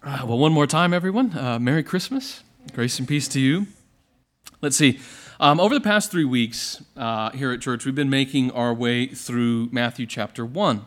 [0.00, 1.36] Uh, well, one more time, everyone.
[1.36, 2.44] Uh, Merry Christmas.
[2.72, 3.66] Grace and peace to you.
[4.62, 5.00] Let's see.
[5.40, 9.06] Um, over the past three weeks uh, here at church, we've been making our way
[9.06, 10.84] through Matthew chapter 1,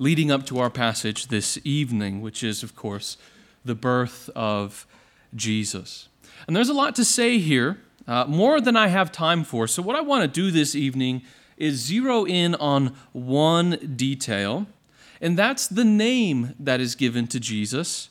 [0.00, 3.16] leading up to our passage this evening, which is, of course,
[3.64, 4.88] the birth of
[5.36, 6.08] Jesus.
[6.48, 7.78] And there's a lot to say here,
[8.08, 9.68] uh, more than I have time for.
[9.68, 11.22] So, what I want to do this evening
[11.56, 14.66] is zero in on one detail,
[15.20, 18.10] and that's the name that is given to Jesus,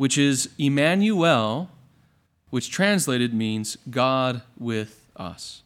[0.00, 1.68] which is Immanuel,
[2.48, 5.62] which translated means God with us.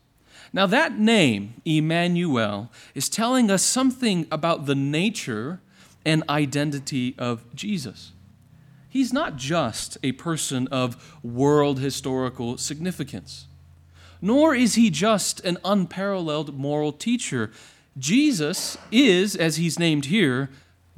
[0.53, 5.61] Now, that name, Immanuel, is telling us something about the nature
[6.05, 8.11] and identity of Jesus.
[8.89, 13.47] He's not just a person of world historical significance
[14.25, 17.51] nor is he just an unparalleled moral teacher.
[17.99, 20.49] Jesus is, as he's named here,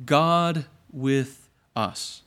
[0.05, 2.23] God with us.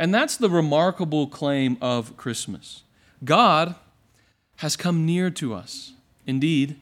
[0.00, 2.84] And that's the remarkable claim of Christmas.
[3.22, 3.74] God
[4.56, 5.92] has come near to us.
[6.26, 6.80] Indeed,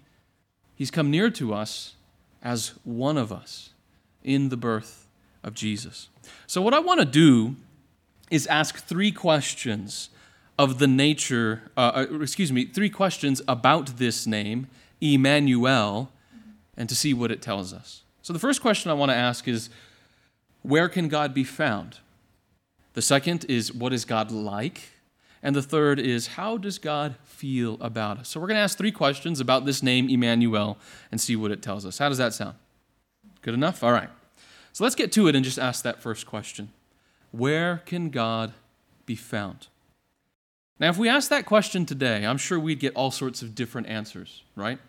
[0.76, 1.96] he's come near to us
[2.44, 3.70] as one of us
[4.22, 5.08] in the birth
[5.42, 6.08] of Jesus.
[6.46, 7.56] So, what I want to do
[8.30, 10.10] is ask three questions
[10.56, 14.68] of the nature, uh, uh, excuse me, three questions about this name,
[15.00, 16.12] Immanuel,
[16.76, 18.02] and to see what it tells us.
[18.22, 19.70] So the first question I want to ask is
[20.62, 21.98] where can God be found?
[22.98, 24.80] The second is what is God like?
[25.40, 28.28] And the third is how does God feel about us?
[28.28, 30.78] So we're going to ask three questions about this name, Immanuel,
[31.12, 31.98] and see what it tells us.
[31.98, 32.56] How does that sound?
[33.40, 33.84] Good enough?
[33.84, 34.08] All right.
[34.72, 36.72] So let's get to it and just ask that first question
[37.30, 38.52] Where can God
[39.06, 39.68] be found?
[40.80, 43.86] Now, if we ask that question today, I'm sure we'd get all sorts of different
[43.86, 44.80] answers, right?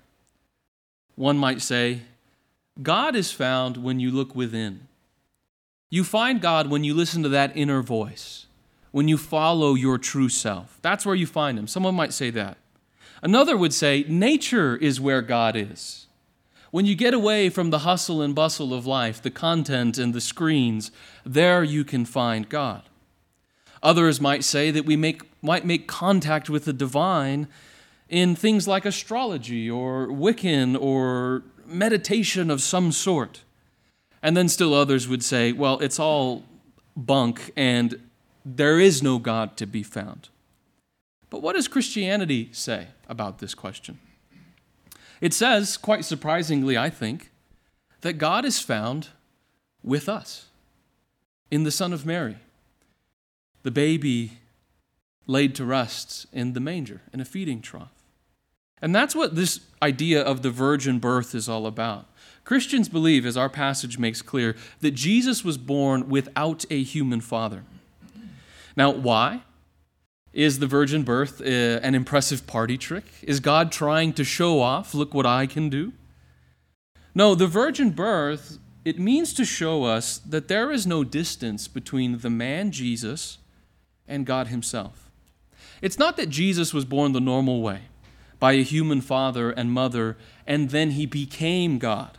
[1.13, 2.01] One might say,
[2.81, 4.88] God is found when you look within.
[5.89, 8.45] You find God when you listen to that inner voice,
[8.91, 10.77] when you follow your true self.
[10.81, 11.67] That's where you find Him.
[11.67, 12.57] Someone might say that.
[13.21, 16.07] Another would say, nature is where God is.
[16.72, 20.22] When you get away from the hustle and bustle of life, the content and the
[20.22, 20.91] screens,
[21.25, 22.83] there you can find God.
[23.81, 27.47] Others might say that we make, might make contact with the divine
[28.07, 33.44] in things like astrology or Wiccan or meditation of some sort.
[34.22, 36.44] And then still others would say, well, it's all
[36.96, 38.00] bunk and
[38.46, 40.30] there is no God to be found.
[41.30, 44.00] But what does Christianity say about this question?
[45.22, 47.31] It says, quite surprisingly, I think,
[48.02, 49.09] that God is found
[49.84, 50.47] with us
[51.52, 52.38] in the Son of Mary
[53.63, 54.38] the baby
[55.28, 57.98] laid to rest in the manger, in a feeding trough.
[58.81, 62.06] And that's what this idea of the virgin birth is all about.
[62.44, 67.63] Christians believe, as our passage makes clear, that Jesus was born without a human father.
[68.75, 69.44] Now, why?
[70.31, 73.06] Is the virgin birth uh, an impressive party trick?
[73.22, 75.94] Is God trying to show off, look what I can do?
[77.13, 82.19] No, the virgin birth, it means to show us that there is no distance between
[82.19, 83.40] the man Jesus
[84.07, 85.09] and God Himself.
[85.81, 87.81] It's not that Jesus was born the normal way,
[88.39, 90.17] by a human father and mother,
[90.47, 92.17] and then He became God,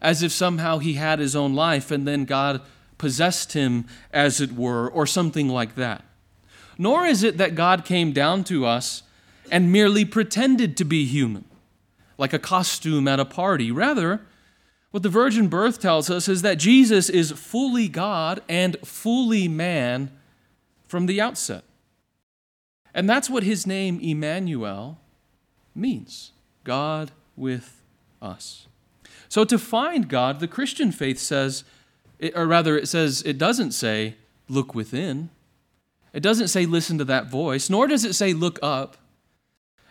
[0.00, 2.60] as if somehow He had His own life and then God
[2.98, 6.04] possessed Him, as it were, or something like that.
[6.78, 9.02] Nor is it that God came down to us
[9.50, 11.44] and merely pretended to be human,
[12.16, 13.70] like a costume at a party.
[13.70, 14.20] Rather,
[14.92, 20.10] what the virgin birth tells us is that Jesus is fully God and fully man
[20.86, 21.64] from the outset.
[22.94, 24.98] And that's what his name, Immanuel,
[25.74, 26.32] means
[26.64, 27.82] God with
[28.20, 28.66] us.
[29.28, 31.64] So to find God, the Christian faith says,
[32.34, 34.16] or rather, it says, it doesn't say,
[34.48, 35.30] look within.
[36.12, 38.98] It doesn't say, listen to that voice, nor does it say, look up.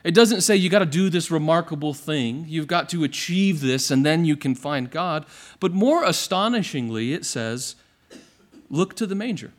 [0.04, 2.46] It doesn't say you got to do this remarkable thing.
[2.48, 5.26] You've got to achieve this and then you can find God.
[5.60, 7.76] But more astonishingly, it says,
[8.70, 9.52] look to the manger.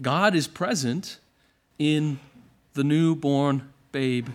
[0.00, 1.18] God is present
[1.78, 2.20] in
[2.74, 4.28] the newborn babe,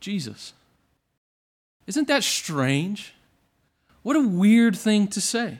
[0.00, 0.52] Jesus.
[1.86, 3.14] Isn't that strange?
[4.02, 5.58] What a weird thing to say.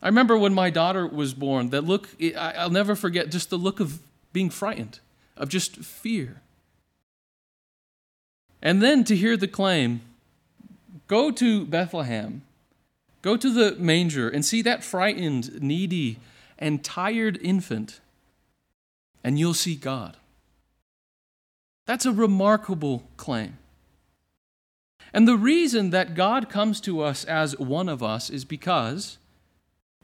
[0.00, 3.80] I remember when my daughter was born, that look, I'll never forget just the look
[3.80, 4.00] of
[4.32, 5.00] being frightened,
[5.36, 6.40] of just fear.
[8.62, 10.02] And then to hear the claim
[11.06, 12.42] go to Bethlehem,
[13.22, 16.18] go to the manger, and see that frightened, needy,
[16.58, 18.00] and tired infant
[19.28, 20.16] and you'll see God.
[21.88, 23.56] That's a remarkable claim.
[25.14, 29.16] And the reason that God comes to us as one of us is because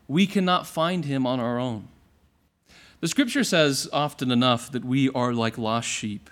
[0.08, 1.88] we cannot find him on our own.
[3.02, 6.31] The scripture says often enough that we are like lost sheep.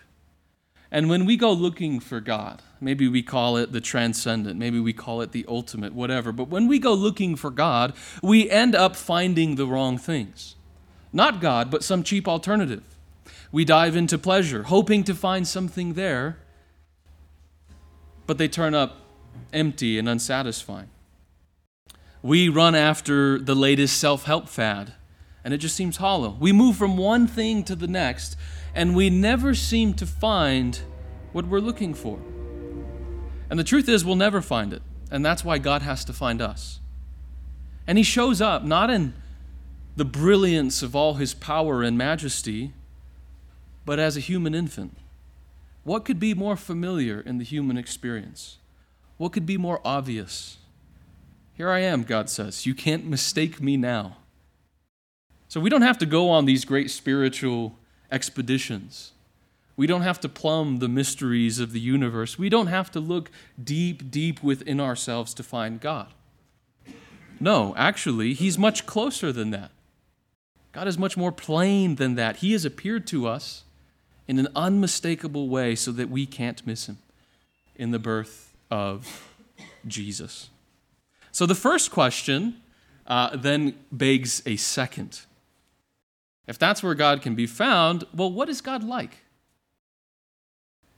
[0.91, 4.95] And when we go looking for God, maybe we call it the transcendent, maybe we
[4.95, 8.97] call it the ultimate, whatever, but when we go looking for God, we end up
[8.97, 10.57] finding the wrong things.
[11.13, 12.92] Not God, but some cheap alternative.
[13.53, 16.39] We dive into pleasure, hoping to find something there,
[18.27, 18.97] but they turn up
[19.53, 20.89] empty and unsatisfying.
[22.23, 24.95] We run after the latest self help fad,
[25.45, 26.37] and it just seems hollow.
[26.41, 28.37] We move from one thing to the next,
[28.75, 30.81] and we never seem to find
[31.33, 32.19] what we're looking for.
[33.51, 36.41] And the truth is, we'll never find it, and that's why God has to find
[36.41, 36.81] us.
[37.87, 39.13] And He shows up not in
[39.95, 42.73] the brilliance of all His power and majesty,
[43.85, 44.97] but as a human infant.
[45.85, 48.59] What could be more familiar in the human experience?
[49.17, 50.59] What could be more obvious?
[51.55, 52.67] Here I am, God says.
[52.67, 54.17] You can't mistake me now.
[55.49, 57.79] So we don't have to go on these great spiritual
[58.11, 59.13] expeditions.
[59.77, 62.39] We don't have to plumb the mysteries of the universe.
[62.39, 63.31] We don't have to look
[63.63, 66.09] deep, deep within ourselves to find God.
[67.41, 69.73] No, actually, He's much closer than that.
[70.73, 72.37] God is much more plain than that.
[72.37, 73.65] He has appeared to us
[74.29, 76.99] in an unmistakable way so that we can't miss Him
[77.77, 79.29] in the birth of
[79.87, 80.51] Jesus.
[81.31, 82.61] So the first question
[83.07, 85.23] uh, then begs a second.
[86.47, 89.19] If that's where God can be found, well, what is God like?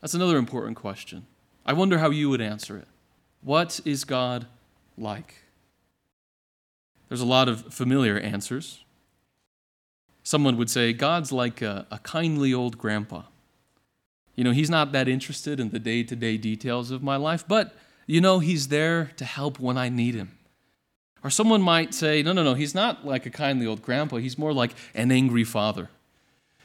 [0.01, 1.27] That's another important question.
[1.65, 2.89] I wonder how you would answer it.
[3.43, 4.47] What is God
[4.99, 5.35] like?
[7.09, 8.84] There's a lot of familiar answers.
[10.25, 13.23] Someone would say, God's like a, a kindly old grandpa.
[14.35, 17.45] You know, he's not that interested in the day to day details of my life,
[17.47, 17.77] but,
[18.07, 20.37] you know, he's there to help when I need him.
[21.23, 24.17] Or someone might say, no, no, no, he's not like a kindly old grandpa.
[24.17, 25.89] He's more like an angry father.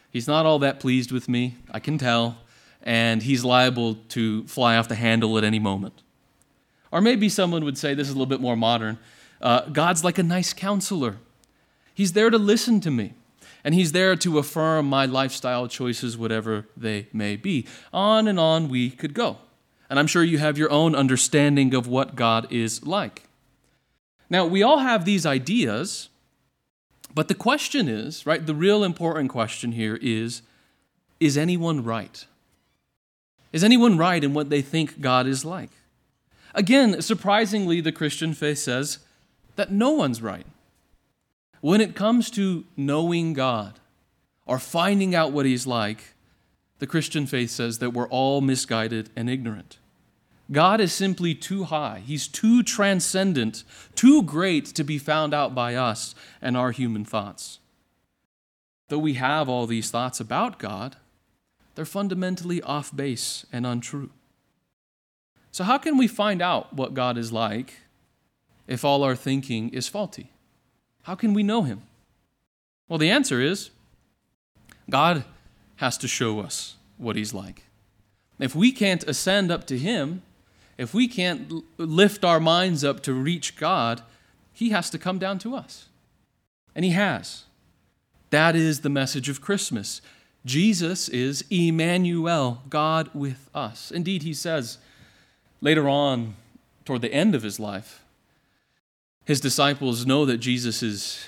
[0.09, 2.39] He's not all that pleased with me, I can tell,
[2.81, 6.01] and he's liable to fly off the handle at any moment.
[6.91, 8.97] Or maybe someone would say, this is a little bit more modern
[9.41, 11.17] uh, God's like a nice counselor.
[11.94, 13.13] He's there to listen to me,
[13.63, 17.67] and he's there to affirm my lifestyle choices, whatever they may be.
[17.91, 19.38] On and on we could go.
[19.89, 23.23] And I'm sure you have your own understanding of what God is like.
[24.29, 26.09] Now, we all have these ideas,
[27.13, 30.44] but the question is, right, the real important question here is
[31.19, 32.25] is anyone right?
[33.51, 35.71] Is anyone right in what they think God is like?
[36.53, 39.00] Again, surprisingly, the Christian faith says
[39.56, 40.45] that no one's right.
[41.61, 43.79] When it comes to knowing God
[44.45, 46.15] or finding out what He's like,
[46.79, 49.77] the Christian faith says that we're all misguided and ignorant.
[50.51, 52.01] God is simply too high.
[52.03, 53.63] He's too transcendent,
[53.94, 57.59] too great to be found out by us and our human thoughts.
[58.88, 60.95] Though we have all these thoughts about God,
[61.75, 64.09] they're fundamentally off base and untrue.
[65.51, 67.73] So, how can we find out what God is like
[68.67, 70.31] if all our thinking is faulty?
[71.04, 71.84] How can we know Him?
[72.88, 73.69] Well, the answer is
[74.90, 75.24] God
[75.78, 77.63] has to show us what He's like.
[78.40, 80.22] If we can't ascend up to Him,
[80.78, 84.01] if we can't lift our minds up to reach God,
[84.54, 85.88] He has to come down to us.
[86.74, 87.44] And He has.
[88.30, 90.02] That is the message of Christmas.
[90.45, 93.92] Jesus is Immanuel, God with us.
[93.92, 94.78] Indeed, He says
[95.62, 96.35] later on,
[96.85, 98.04] toward the end of His life,
[99.30, 101.24] His disciples know that Jesus is,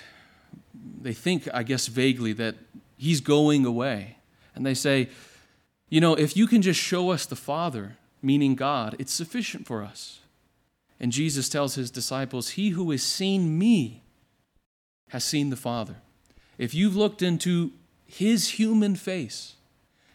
[0.73, 2.55] they think, I guess, vaguely that
[2.97, 4.17] He's going away.
[4.55, 5.09] And they say,
[5.87, 9.83] you know, if you can just show us the Father, meaning God, it's sufficient for
[9.83, 10.21] us.
[10.99, 14.01] And Jesus tells his disciples, He who has seen me
[15.09, 15.97] has seen the Father.
[16.57, 17.71] If you've looked into
[18.07, 19.57] his human face,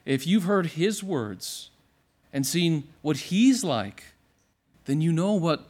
[0.04, 1.70] if you've heard his words
[2.32, 4.02] and seen what he's like,
[4.86, 5.68] then you know what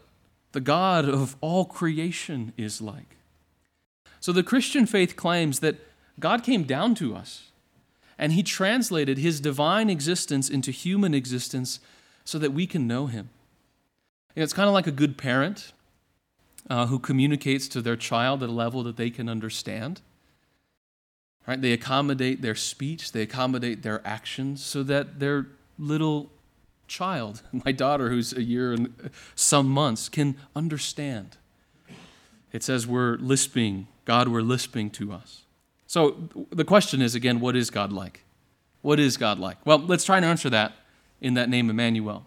[0.56, 3.18] the God of all creation is like.
[4.20, 5.76] So the Christian faith claims that
[6.18, 7.50] God came down to us
[8.18, 11.78] and he translated his divine existence into human existence
[12.24, 13.28] so that we can know Him.
[14.34, 15.74] It's kind of like a good parent
[16.70, 20.00] uh, who communicates to their child at a level that they can understand.
[21.46, 21.60] Right?
[21.60, 25.48] They accommodate their speech, they accommodate their actions so that their
[25.78, 26.30] little
[26.86, 31.36] child, my daughter who's a year and some months, can understand.
[32.52, 35.42] It says we're lisping, God, we're lisping to us.
[35.86, 38.22] So the question is again, what is God like?
[38.82, 39.58] What is God like?
[39.64, 40.72] Well, let's try and answer that
[41.20, 42.24] in that name, Immanuel?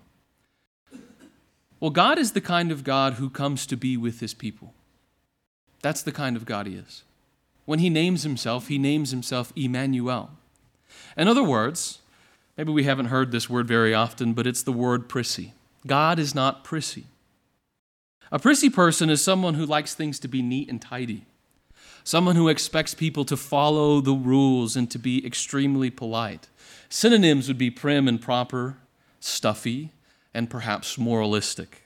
[1.79, 4.73] Well, God is the kind of God who comes to be with his people.
[5.81, 7.03] That's the kind of God he is.
[7.65, 10.31] When he names himself, he names himself Immanuel.
[11.15, 11.99] In other words,
[12.59, 15.53] maybe we haven't heard this word very often, but it's the word prissy.
[15.87, 17.05] God is not prissy.
[18.33, 21.23] A prissy person is someone who likes things to be neat and tidy,
[22.03, 26.49] someone who expects people to follow the rules and to be extremely polite.
[26.89, 28.75] Synonyms would be prim and proper,
[29.21, 29.91] stuffy,
[30.33, 31.83] and perhaps moralistic.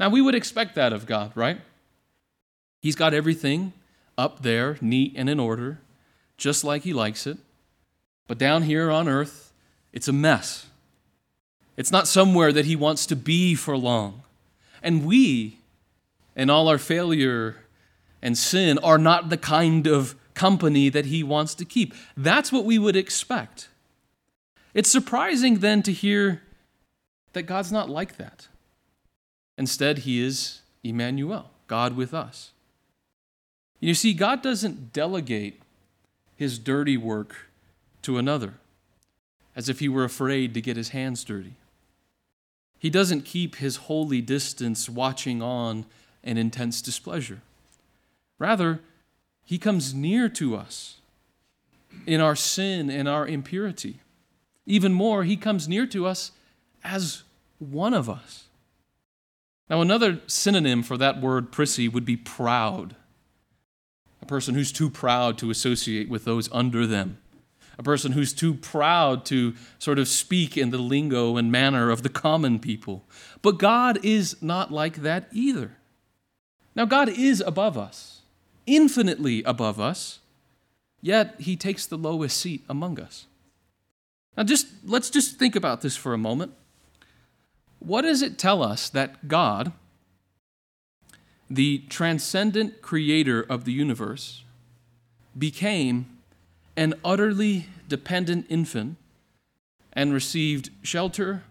[0.00, 1.60] Now, we would expect that of God, right?
[2.82, 3.72] He's got everything
[4.18, 5.78] up there, neat and in order,
[6.36, 7.38] just like He likes it.
[8.26, 9.45] But down here on earth,
[9.96, 10.66] it's a mess.
[11.78, 14.24] It's not somewhere that He wants to be for long.
[14.82, 15.56] And we,
[16.36, 17.56] in all our failure
[18.20, 21.94] and sin, are not the kind of company that He wants to keep.
[22.14, 23.68] That's what we would expect.
[24.74, 26.42] It's surprising then to hear
[27.32, 28.48] that God's not like that.
[29.56, 32.50] Instead, He is Immanuel, God with us.
[33.80, 35.62] You see, God doesn't delegate
[36.36, 37.48] His dirty work
[38.02, 38.56] to another
[39.56, 41.54] as if He were afraid to get His hands dirty.
[42.78, 45.86] He doesn't keep His holy distance watching on
[46.22, 47.40] in intense displeasure.
[48.38, 48.80] Rather,
[49.44, 50.98] He comes near to us
[52.06, 54.00] in our sin and our impurity.
[54.66, 56.32] Even more, he comes near to us
[56.82, 57.22] as
[57.58, 58.44] one of us.
[59.70, 62.94] Now, another synonym for that word prissy would be proud.
[64.20, 67.18] A person who's too proud to associate with those under them.
[67.78, 72.02] A person who's too proud to sort of speak in the lingo and manner of
[72.02, 73.04] the common people.
[73.42, 75.76] But God is not like that either.
[76.74, 78.22] Now, God is above us,
[78.66, 80.20] infinitely above us,
[81.00, 83.26] yet he takes the lowest seat among us.
[84.36, 86.52] Now, just let's just think about this for a moment.
[87.78, 89.72] What does it tell us that God,
[91.48, 94.44] the transcendent creator of the universe,
[95.38, 96.15] became
[96.76, 98.96] an utterly dependent infant
[99.92, 101.42] and received shelter,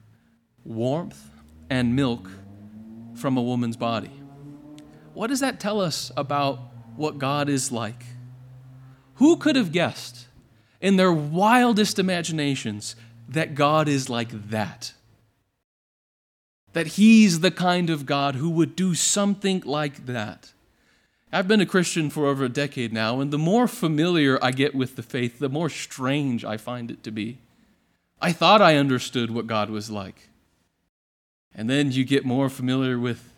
[0.64, 1.30] warmth,
[1.70, 2.30] and milk
[3.16, 4.12] from a woman's body?
[5.14, 6.60] What does that tell us about
[6.96, 8.04] what God is like?
[9.16, 10.28] Who could have guessed
[10.82, 12.96] in their wildest imaginations
[13.28, 14.94] that God is like that.
[16.74, 20.54] That He's the kind of God who would do something like that.
[21.36, 24.74] I've been a Christian for over a decade now, and the more familiar I get
[24.74, 27.40] with the faith, the more strange I find it to be.
[28.22, 30.30] I thought I understood what God was like.
[31.54, 33.34] And then you get more familiar with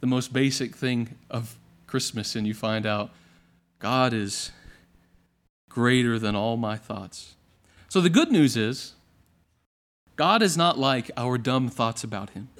[0.00, 1.56] the most basic thing of
[1.86, 3.12] Christmas, and you find out
[3.78, 4.52] God is
[5.70, 7.34] greater than all my thoughts.
[7.88, 8.92] So the good news is,
[10.16, 12.50] God is not like our dumb thoughts about him.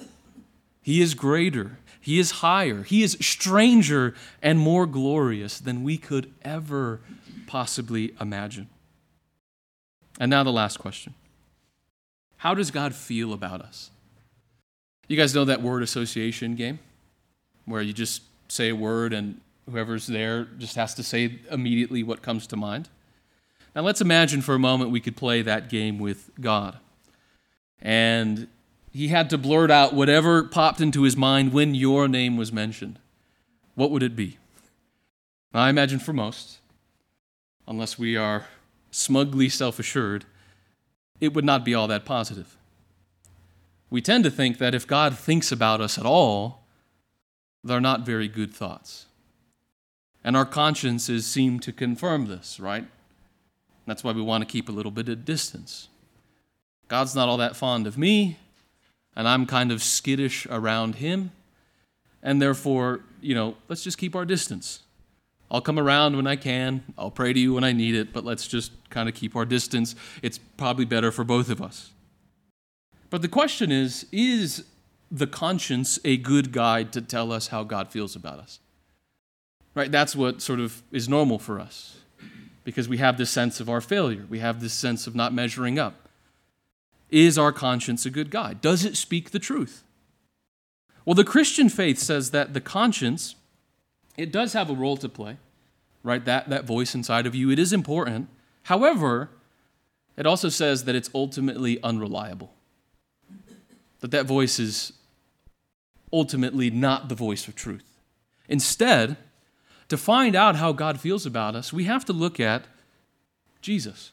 [0.87, 6.31] He is greater, he is higher, he is stranger and more glorious than we could
[6.43, 7.01] ever
[7.45, 8.69] possibly imagine.
[10.17, 11.13] And now the last question
[12.37, 13.91] How does God feel about us?
[15.09, 16.79] You guys know that word association game
[17.65, 22.21] where you just say a word and whoever's there just has to say immediately what
[22.21, 22.87] comes to mind?
[23.75, 26.77] Now let's imagine for a moment we could play that game with God.
[27.81, 28.47] And
[28.97, 32.97] he had to blurt out whatever popped into his mind when your name was mentioned.
[33.75, 34.39] What would it be?
[35.53, 36.57] I imagine for most,
[37.67, 38.47] unless we are
[38.89, 40.25] smugly self assured,
[41.21, 42.57] it would not be all that positive.
[43.91, 46.63] We tend to think that if God thinks about us at all,
[47.63, 49.05] they're not very good thoughts.
[50.23, 52.87] And our consciences seem to confirm this, right?
[53.85, 55.87] That's why we want to keep a little bit of distance.
[56.87, 58.39] God's not all that fond of me,
[59.17, 61.31] and I'm kind of skittish around him.
[62.21, 64.83] And therefore, you know, let's just keep our distance.
[65.49, 66.83] I'll come around when I can.
[66.97, 69.45] I'll pray to you when I need it, but let's just kind of keep our
[69.45, 69.95] distance.
[70.21, 71.91] It's probably better for both of us.
[73.09, 74.65] But the question is is
[75.09, 78.59] the conscience a good guide to tell us how God feels about us?
[79.73, 79.91] Right?
[79.91, 81.97] That's what sort of is normal for us
[82.63, 84.25] because we have this sense of our failure.
[84.29, 86.06] We have this sense of not measuring up.
[87.09, 88.61] Is our conscience a good guide?
[88.61, 89.83] Does it speak the truth?
[91.05, 93.35] Well, the Christian faith says that the conscience,
[94.17, 95.37] it does have a role to play,
[96.03, 96.23] right?
[96.25, 98.27] That, that voice inside of you, it is important.
[98.63, 99.29] However,
[100.17, 102.53] it also says that it's ultimately unreliable.
[104.01, 104.93] That that voice is
[106.11, 107.99] ultimately not the voice of truth.
[108.49, 109.17] Instead,
[109.87, 112.65] to find out how God feels about us, we have to look at
[113.61, 114.11] Jesus,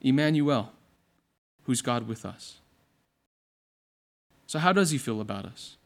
[0.00, 0.72] Immanuel,
[1.66, 2.56] who's God with us.
[4.46, 5.76] So, how does he feel about us?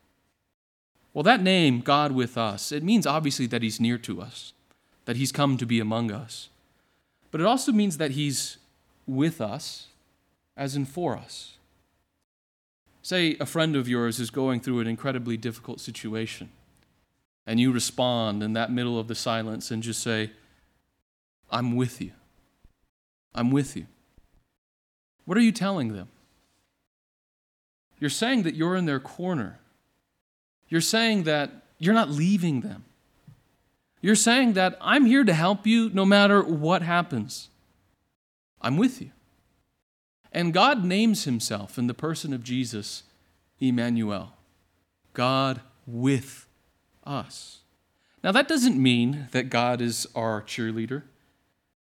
[1.13, 4.53] Well, that name, God with us, it means obviously that he's near to us.
[5.07, 6.51] that he's come to be among us.
[7.33, 8.59] But it also means that he's
[9.07, 9.89] with us,
[10.57, 11.57] as in for us.
[13.03, 16.51] Say a friend of yours is going through an incredibly difficult situation,
[17.45, 20.31] and you respond in that middle of the silence and just say,
[21.51, 22.13] I'm with you.
[23.35, 23.87] I'm with you.
[25.25, 26.09] What are you telling them?
[27.99, 29.59] You're saying that you're in their corner.
[30.69, 32.85] You're saying that you're not leaving them.
[34.01, 37.49] You're saying that I'm here to help you no matter what happens.
[38.63, 39.11] I'm with you.
[40.33, 43.03] And God names himself in the person of Jesus,
[43.59, 44.33] Immanuel,
[45.13, 46.47] God with
[47.05, 47.59] us.
[48.23, 51.03] Now, that doesn't mean that God is our cheerleader,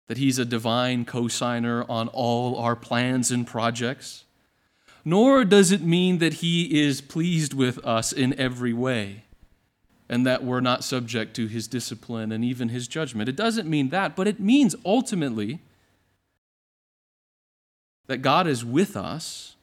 [0.08, 4.26] that he's a divine cosigner on all our plans and projects,
[5.06, 9.24] nor does it mean that he is pleased with us in every way
[10.10, 13.30] and that we're not subject to his discipline and even his judgment.
[13.30, 15.60] It doesn't mean that, but it means ultimately
[18.08, 19.56] that God is with us,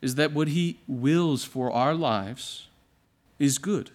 [0.00, 2.68] is that what he wills for our lives
[3.38, 3.90] is good.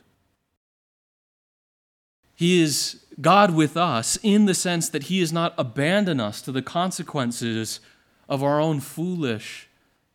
[2.36, 6.52] He is God with us in the sense that He has not abandoned us to
[6.52, 7.80] the consequences
[8.28, 9.68] of our own foolish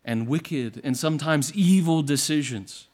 [0.05, 2.89] and wicked and sometimes evil decisions.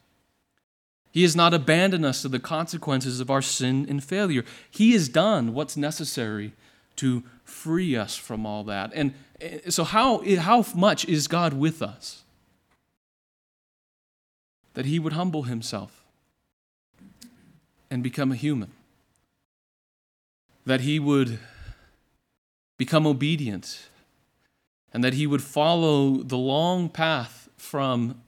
[1.11, 4.45] He has not abandoned us to the consequences of our sin and failure.
[4.71, 6.53] He has done what's necessary
[6.97, 8.93] to free us from all that.
[8.95, 12.23] And eh, so, how, how much is God with us?
[14.75, 16.05] That He would humble Himself
[17.91, 18.73] and become a human,
[20.67, 21.39] that He would
[22.77, 23.89] become obedient,
[24.93, 28.21] and that He would follow the long path from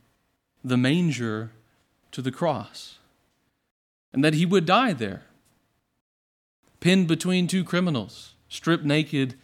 [0.65, 1.51] the manger
[2.13, 2.99] to the cross,
[4.13, 5.23] and that he would die there,
[6.81, 9.35] pinned between two criminals, stripped naked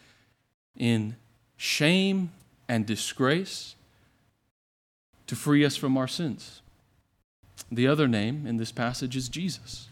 [0.77, 1.17] in
[1.57, 2.31] shame
[2.69, 3.75] and disgrace
[5.27, 6.61] to free us from our sins.
[7.71, 9.89] The other name in this passage is Jesus.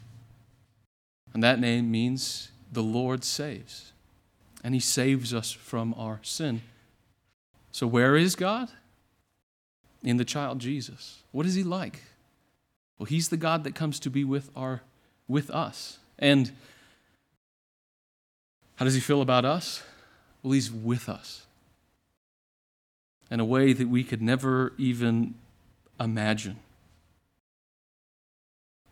[1.32, 3.92] And that name means the Lord saves.
[4.64, 6.62] And he saves us from our sin.
[7.70, 8.68] So, where is God?
[10.02, 11.22] In the child Jesus.
[11.30, 12.00] What is he like?
[12.98, 14.82] Well, he's the God that comes to be with our
[15.28, 15.98] with us.
[16.18, 16.52] And
[18.76, 19.82] how does he feel about us?
[20.42, 21.46] Well, he's with us
[23.30, 25.34] in a way that we could never even
[25.98, 26.58] imagine.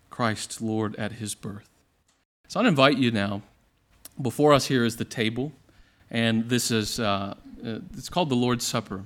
[0.09, 1.69] Christ, Lord, at his birth.
[2.49, 3.43] So I'd invite you now.
[4.21, 5.53] Before us here is the table,
[6.11, 9.05] and this is uh, uh it's called the Lord's Supper,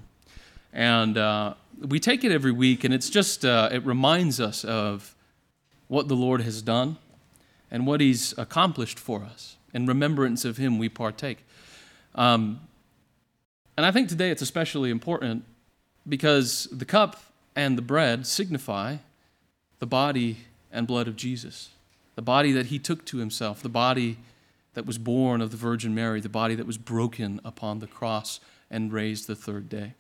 [0.73, 5.15] and uh, we take it every week, and it's just, uh, it reminds us of
[5.89, 6.97] what the Lord has done
[7.71, 9.57] and what He's accomplished for us.
[9.73, 11.45] In remembrance of Him, we partake.
[12.15, 12.61] Um,
[13.77, 15.45] and I think today it's especially important
[16.09, 17.23] because the cup
[17.57, 18.97] and the bread signify
[19.79, 20.39] the body
[20.73, 21.71] and blood of Jesus,
[22.15, 24.19] the body that He took to Himself, the body
[24.75, 28.41] that was born of the Virgin Mary, the body that was broken upon the cross
[28.71, 29.95] and raised the third day.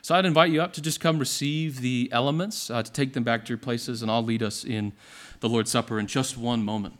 [0.00, 3.24] So I'd invite you up to just come receive the elements, uh, to take them
[3.24, 4.92] back to your places, and I'll lead us in
[5.40, 6.98] the Lord's Supper in just one moment.